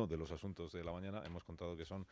uno 0.00 0.06
de 0.06 0.16
los 0.16 0.30
asuntos 0.32 0.72
de 0.72 0.82
la 0.82 0.92
mañana. 0.92 1.22
Hemos 1.26 1.44
contado 1.44 1.76
que 1.76 1.84
son 1.84 2.06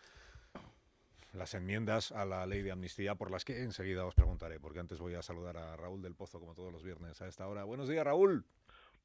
las 1.32 1.54
enmiendas 1.54 2.12
a 2.12 2.24
la 2.24 2.46
ley 2.46 2.62
de 2.62 2.70
amnistía 2.72 3.14
por 3.14 3.30
las 3.30 3.44
que 3.44 3.62
enseguida 3.62 4.04
os 4.04 4.14
preguntaré, 4.14 4.60
porque 4.60 4.80
antes 4.80 4.98
voy 4.98 5.14
a 5.14 5.22
saludar 5.22 5.56
a 5.56 5.76
Raúl 5.76 6.02
del 6.02 6.14
Pozo 6.14 6.38
como 6.40 6.54
todos 6.54 6.72
los 6.72 6.82
viernes 6.82 7.20
a 7.22 7.28
esta 7.28 7.46
hora. 7.48 7.64
Buenos 7.64 7.88
días, 7.88 8.04
Raúl. 8.04 8.44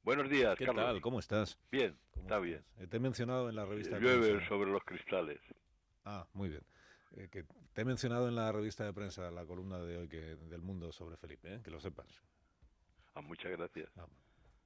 Buenos 0.02 0.28
días, 0.28 0.56
¿Qué 0.58 0.66
Carlos. 0.66 0.84
tal? 0.84 1.00
¿Cómo 1.00 1.18
estás? 1.18 1.58
Bien, 1.70 1.96
¿Cómo 2.12 2.22
está 2.26 2.38
bien. 2.38 2.62
Eh, 2.78 2.86
te 2.86 2.98
he 2.98 3.00
mencionado 3.00 3.48
en 3.48 3.56
la 3.56 3.64
revista 3.64 3.98
Llueve 3.98 4.32
prensa. 4.32 4.48
sobre 4.48 4.70
los 4.70 4.84
cristales. 4.84 5.40
Ah, 6.04 6.26
muy 6.34 6.50
bien. 6.50 6.62
Eh, 7.16 7.28
que 7.30 7.44
te 7.72 7.82
he 7.82 7.84
mencionado 7.86 8.28
en 8.28 8.34
la 8.34 8.52
revista 8.52 8.84
de 8.84 8.92
prensa, 8.92 9.30
la 9.30 9.46
columna 9.46 9.78
de 9.78 9.96
hoy 9.96 10.08
que, 10.08 10.36
del 10.36 10.60
mundo 10.60 10.92
sobre 10.92 11.16
Felipe, 11.16 11.54
¿eh? 11.54 11.60
que 11.64 11.70
lo 11.70 11.80
sepas. 11.80 12.20
Ah, 13.14 13.22
muchas 13.22 13.50
gracias. 13.52 13.88
Ah, 13.96 14.06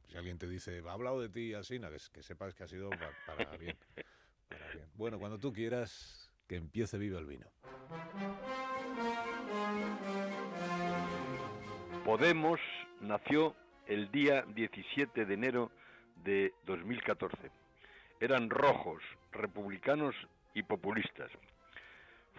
si 0.08 0.16
alguien 0.16 0.38
te 0.38 0.48
dice, 0.48 0.82
ha 0.86 0.92
hablado 0.92 1.20
de 1.20 1.28
ti 1.28 1.54
así, 1.54 1.78
no, 1.78 1.90
que, 1.90 1.98
que 2.12 2.22
sepas 2.22 2.54
que 2.54 2.64
ha 2.64 2.68
sido 2.68 2.90
pa- 2.90 3.12
para, 3.26 3.56
bien, 3.56 3.76
para 4.48 4.68
bien. 4.72 4.86
Bueno, 4.94 5.18
cuando 5.18 5.38
tú 5.38 5.52
quieras, 5.52 6.30
que 6.46 6.56
empiece 6.56 6.96
vivo 6.98 7.18
el 7.18 7.26
vino. 7.26 7.46
Podemos 12.04 12.58
nació 13.00 13.54
el 13.86 14.10
día 14.10 14.42
17 14.54 15.24
de 15.26 15.34
enero 15.34 15.70
de 16.24 16.52
2014. 16.64 17.36
Eran 18.20 18.50
rojos, 18.50 19.02
republicanos 19.32 20.14
y 20.54 20.62
populistas. 20.62 21.30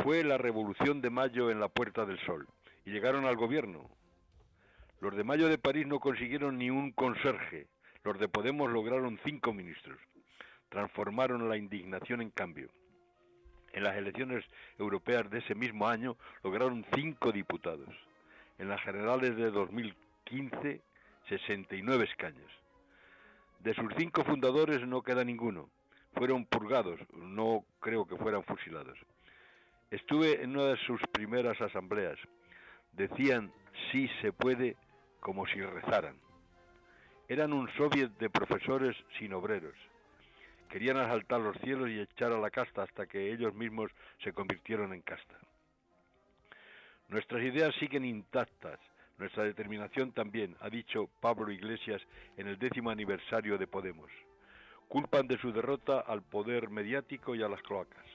Fue 0.03 0.23
la 0.23 0.37
revolución 0.37 1.01
de 1.01 1.09
mayo 1.09 1.51
en 1.51 1.59
la 1.59 1.67
Puerta 1.67 2.05
del 2.05 2.19
Sol 2.25 2.47
y 2.85 2.91
llegaron 2.91 3.25
al 3.25 3.35
gobierno. 3.35 3.89
Los 5.01 5.15
de 5.15 5.23
mayo 5.23 5.47
de 5.47 5.57
París 5.57 5.87
no 5.87 5.99
consiguieron 5.99 6.57
ni 6.57 6.69
un 6.69 6.91
conserje. 6.91 7.67
Los 8.03 8.19
de 8.19 8.27
Podemos 8.27 8.69
lograron 8.69 9.17
cinco 9.23 9.53
ministros. 9.53 9.97
Transformaron 10.67 11.47
la 11.47 11.55
indignación 11.55 12.21
en 12.21 12.31
cambio. 12.31 12.69
En 13.71 13.83
las 13.83 13.95
elecciones 13.95 14.43
europeas 14.77 15.29
de 15.29 15.39
ese 15.39 15.55
mismo 15.55 15.87
año 15.87 16.17
lograron 16.43 16.85
cinco 16.93 17.31
diputados. 17.31 17.89
En 18.57 18.67
las 18.67 18.81
generales 18.81 19.37
de 19.37 19.51
2015, 19.51 20.81
69 21.29 22.03
escaños. 22.03 22.51
De 23.59 23.73
sus 23.75 23.93
cinco 23.97 24.25
fundadores 24.25 24.85
no 24.85 25.01
queda 25.01 25.23
ninguno. 25.23 25.69
Fueron 26.13 26.45
purgados, 26.45 26.99
no 27.13 27.63
creo 27.79 28.05
que 28.05 28.17
fueran 28.17 28.43
fusilados. 28.43 28.97
Estuve 29.91 30.43
en 30.43 30.51
una 30.51 30.65
de 30.65 30.77
sus 30.77 30.99
primeras 31.13 31.59
asambleas. 31.61 32.17
Decían 32.93 33.53
sí 33.91 34.09
se 34.21 34.33
puede 34.33 34.75
como 35.19 35.45
si 35.47 35.61
rezaran. 35.61 36.15
Eran 37.27 37.53
un 37.53 37.69
soviet 37.75 38.11
de 38.17 38.29
profesores 38.29 38.95
sin 39.17 39.33
obreros. 39.33 39.75
Querían 40.69 40.97
asaltar 40.97 41.41
los 41.41 41.57
cielos 41.57 41.89
y 41.89 41.99
echar 41.99 42.31
a 42.31 42.39
la 42.39 42.49
casta 42.49 42.83
hasta 42.83 43.07
que 43.07 43.31
ellos 43.31 43.53
mismos 43.53 43.91
se 44.23 44.33
convirtieron 44.33 44.93
en 44.93 45.01
casta. 45.01 45.35
Nuestras 47.07 47.41
ideas 47.41 47.73
siguen 47.79 48.05
intactas, 48.05 48.79
nuestra 49.17 49.43
determinación 49.43 50.11
también, 50.11 50.55
ha 50.61 50.69
dicho 50.69 51.09
Pablo 51.19 51.51
Iglesias 51.51 52.01
en 52.37 52.47
el 52.47 52.57
décimo 52.57 52.89
aniversario 52.89 53.57
de 53.57 53.67
Podemos. 53.67 54.09
Culpan 54.87 55.27
de 55.27 55.37
su 55.39 55.51
derrota 55.51 55.99
al 55.99 56.21
poder 56.21 56.69
mediático 56.69 57.35
y 57.35 57.43
a 57.43 57.49
las 57.49 57.61
cloacas. 57.63 58.05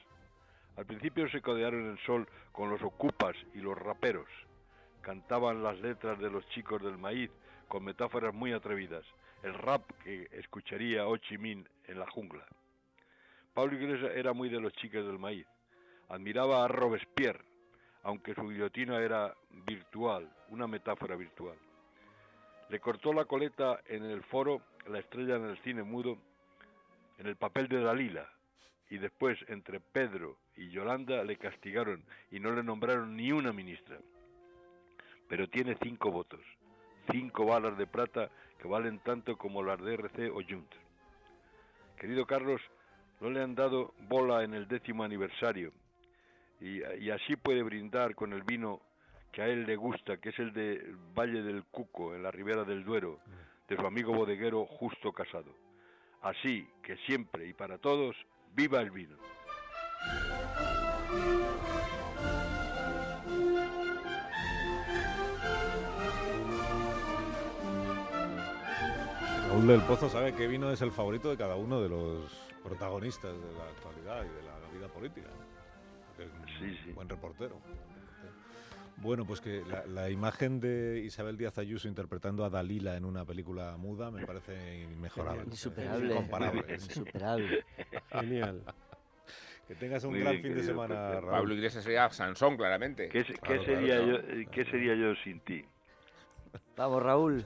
Al 0.77 0.85
principio 0.85 1.29
se 1.29 1.41
codearon 1.41 1.91
el 1.91 1.99
sol 1.99 2.27
con 2.51 2.69
los 2.69 2.81
ocupas 2.81 3.35
y 3.53 3.59
los 3.59 3.77
raperos. 3.77 4.27
Cantaban 5.05 5.61
las 5.61 5.79
letras 5.81 6.17
de 6.17 6.31
los 6.31 6.43
chicos 6.49 6.81
del 6.81 6.97
maíz 6.97 7.29
con 7.67 7.83
metáforas 7.83 8.33
muy 8.33 8.53
atrevidas, 8.53 9.05
el 9.43 9.53
rap 9.53 9.83
que 10.03 10.27
escucharía 10.31 11.05
Ho 11.05 11.15
Chi 11.17 11.37
Minh 11.37 11.63
en 11.85 11.99
la 11.99 12.09
jungla. 12.09 12.43
Pablo 13.53 13.75
Iglesias 13.75 14.13
era 14.15 14.33
muy 14.33 14.49
de 14.49 14.59
los 14.59 14.73
chicos 14.73 15.05
del 15.05 15.19
maíz. 15.19 15.45
Admiraba 16.09 16.65
a 16.65 16.67
Robespierre, 16.67 17.45
aunque 18.01 18.33
su 18.33 18.49
guillotina 18.49 18.97
era 18.97 19.35
virtual, 19.67 20.27
una 20.49 20.65
metáfora 20.65 21.15
virtual. 21.15 21.57
Le 22.69 22.79
cortó 22.79 23.13
la 23.13 23.25
coleta 23.25 23.81
en 23.85 24.05
el 24.05 24.23
foro 24.23 24.63
la 24.87 24.97
estrella 24.97 25.35
en 25.35 25.45
el 25.45 25.57
cine 25.59 25.83
mudo 25.83 26.17
en 27.19 27.27
el 27.27 27.35
papel 27.35 27.67
de 27.67 27.79
Dalila 27.79 28.27
y 28.89 28.97
después 28.97 29.37
entre 29.49 29.79
Pedro 29.79 30.39
y 30.55 30.71
Yolanda 30.71 31.23
le 31.23 31.37
castigaron 31.37 32.03
y 32.31 32.39
no 32.39 32.49
le 32.55 32.63
nombraron 32.63 33.15
ni 33.15 33.31
una 33.31 33.53
ministra. 33.53 33.99
Pero 35.27 35.49
tiene 35.49 35.77
cinco 35.81 36.11
votos, 36.11 36.41
cinco 37.11 37.45
balas 37.45 37.77
de 37.77 37.87
plata 37.87 38.29
que 38.59 38.67
valen 38.67 38.99
tanto 38.99 39.37
como 39.37 39.63
las 39.63 39.81
de 39.81 39.93
RC 39.95 40.29
o 40.29 40.41
Junt. 40.47 40.71
Querido 41.97 42.25
Carlos, 42.25 42.61
no 43.21 43.29
le 43.29 43.41
han 43.41 43.55
dado 43.55 43.93
bola 44.09 44.43
en 44.43 44.53
el 44.53 44.67
décimo 44.67 45.03
aniversario 45.03 45.71
y, 46.59 46.83
y 46.99 47.09
así 47.09 47.35
puede 47.35 47.63
brindar 47.63 48.15
con 48.15 48.33
el 48.33 48.43
vino 48.43 48.81
que 49.35 49.41
a 49.41 49.47
él 49.47 49.65
le 49.65 49.75
gusta, 49.75 50.17
que 50.17 50.29
es 50.29 50.39
el 50.39 50.53
de 50.53 50.95
Valle 51.13 51.41
del 51.41 51.65
Cuco, 51.65 52.15
en 52.15 52.23
la 52.23 52.31
ribera 52.31 52.63
del 52.63 52.85
Duero, 52.85 53.19
de 53.67 53.75
su 53.75 53.85
amigo 53.85 54.13
bodeguero 54.13 54.65
Justo 54.65 55.11
Casado. 55.11 55.53
Así 56.21 56.65
que 56.81 56.95
siempre 57.05 57.45
y 57.45 57.53
para 57.53 57.77
todos, 57.77 58.15
viva 58.53 58.79
el 58.79 58.91
vino. 58.91 59.17
Raúl 69.55 69.67
del 69.67 69.81
Pozo 69.83 70.09
sabe 70.09 70.33
qué 70.33 70.47
vino 70.47 70.69
es 70.69 70.81
el 70.81 70.91
favorito 70.91 71.29
de 71.29 71.37
cada 71.37 71.55
uno 71.55 71.81
de 71.81 71.87
los 71.87 72.29
protagonistas 72.61 73.31
de 73.31 73.53
la 73.57 73.63
actualidad 73.69 74.25
y 74.25 74.35
de 74.35 74.43
la 74.43 74.77
vida 74.77 74.87
política. 74.93 75.27
Es 76.19 76.25
un 76.25 76.47
Sí, 76.59 76.77
sí. 76.83 76.91
buen 76.91 77.07
reportero. 77.07 77.57
Bueno, 78.97 79.25
pues 79.25 79.39
que 79.39 79.61
la, 79.65 79.85
la 79.85 80.09
imagen 80.09 80.59
de 80.59 81.01
Isabel 81.05 81.37
Díaz 81.37 81.57
Ayuso 81.57 81.87
interpretando 81.87 82.43
a 82.43 82.49
Dalila 82.49 82.97
en 82.97 83.05
una 83.05 83.23
película 83.23 83.77
muda 83.77 84.11
me 84.11 84.25
parece 84.25 84.83
inmejorable. 84.83 85.43
Insuperable. 85.45 86.13
Incomparable. 86.13 86.73
Insuperable. 86.73 87.63
Genial. 88.11 88.61
Que 89.69 89.75
tengas 89.75 90.03
un 90.03 90.11
Muy 90.11 90.19
gran 90.19 90.33
bien, 90.33 90.43
fin 90.43 90.55
de 90.55 90.63
semana. 90.63 91.11
Raúl. 91.21 91.31
Pablo 91.31 91.53
Iglesias 91.53 91.83
sería 91.83 92.09
Sansón, 92.09 92.57
claramente. 92.57 93.07
¿Qué, 93.09 93.23
se- 93.23 93.33
qué 93.33 93.39
Claro, 93.39 93.63
sería 93.65 93.95
claro, 93.97 94.05
yo, 94.11 94.21
claro. 94.21 94.51
¿Qué 94.51 94.65
sería 94.65 94.95
yo 94.95 95.15
sin 95.23 95.39
ti? 95.39 95.65
Vamos, 96.77 97.01
Raúl. 97.03 97.45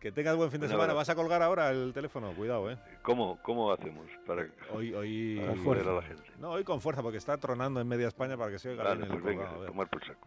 Que 0.00 0.10
tengas 0.10 0.36
buen 0.36 0.50
fin 0.50 0.60
de 0.60 0.68
semana. 0.68 0.92
Vas 0.92 1.08
a 1.08 1.14
colgar 1.14 1.40
ahora 1.42 1.70
el 1.70 1.92
teléfono, 1.92 2.32
cuidado, 2.32 2.70
¿eh? 2.70 2.78
¿Cómo, 3.02 3.38
cómo 3.42 3.70
hacemos 3.72 4.06
para 4.26 4.46
Hoy, 4.72 4.92
hoy, 4.92 5.40
para 5.40 5.54
fuerza. 5.62 5.90
a 5.90 5.94
la 5.94 6.02
gente? 6.02 6.22
No, 6.38 6.50
hoy 6.50 6.64
con 6.64 6.80
fuerza, 6.80 7.02
porque 7.02 7.18
está 7.18 7.36
tronando 7.38 7.80
en 7.80 7.86
media 7.86 8.08
España 8.08 8.36
para 8.36 8.50
que 8.50 8.58
se 8.58 8.70
oiga 8.70 8.82
Vale, 8.84 8.96
bien 8.96 9.12
el 9.12 9.20
pues 9.20 9.24
venga, 9.24 9.50
a 9.50 9.66
tomar 9.66 9.88
por 9.88 10.04
saco. 10.04 10.26